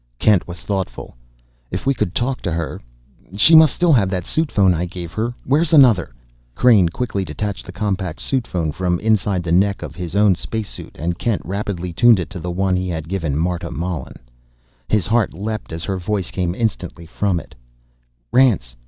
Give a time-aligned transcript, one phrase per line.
[0.17, 1.15] Kent was thoughtful.
[1.69, 2.81] "If we could talk to her
[3.35, 5.35] she must still have that suit phone I gave her.
[5.45, 6.15] Where's another?"
[6.55, 10.69] Crain quickly detached the compact suit phone from inside the neck of his own space
[10.69, 14.15] suit, and Kent rapidly tuned it to the one he had given Marta Mallen.
[14.89, 17.53] His heart leapt as her voice came instantly from it:
[18.31, 18.75] "Rance!